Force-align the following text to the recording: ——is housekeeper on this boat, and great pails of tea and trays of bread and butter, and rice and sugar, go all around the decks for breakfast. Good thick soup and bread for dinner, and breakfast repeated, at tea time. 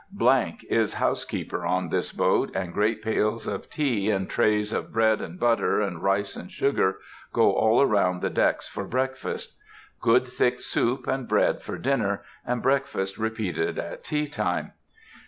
——is 0.71 0.93
housekeeper 0.95 1.63
on 1.63 1.89
this 1.89 2.11
boat, 2.11 2.49
and 2.55 2.73
great 2.73 3.03
pails 3.03 3.45
of 3.45 3.69
tea 3.69 4.09
and 4.09 4.31
trays 4.31 4.73
of 4.73 4.91
bread 4.91 5.21
and 5.21 5.39
butter, 5.39 5.79
and 5.79 6.01
rice 6.01 6.35
and 6.35 6.51
sugar, 6.51 6.97
go 7.33 7.53
all 7.53 7.83
around 7.83 8.19
the 8.23 8.29
decks 8.31 8.67
for 8.67 8.83
breakfast. 8.85 9.53
Good 10.01 10.27
thick 10.27 10.59
soup 10.59 11.05
and 11.05 11.27
bread 11.27 11.61
for 11.61 11.77
dinner, 11.77 12.23
and 12.43 12.63
breakfast 12.63 13.19
repeated, 13.19 13.77
at 13.77 14.03
tea 14.03 14.25
time. 14.25 14.71